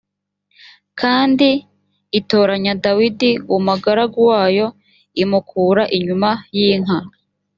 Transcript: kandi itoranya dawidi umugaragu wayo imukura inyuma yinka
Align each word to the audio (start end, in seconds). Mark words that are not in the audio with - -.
kandi 0.99 1.49
itoranya 2.19 2.73
dawidi 2.83 3.31
umugaragu 3.55 4.19
wayo 4.29 4.67
imukura 5.23 5.83
inyuma 5.97 6.29
yinka 6.57 6.97